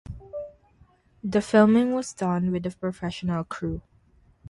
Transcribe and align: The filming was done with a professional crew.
The 1.23 1.41
filming 1.43 1.93
was 1.93 2.11
done 2.15 2.51
with 2.51 2.65
a 2.65 2.71
professional 2.75 3.43
crew. 3.43 3.83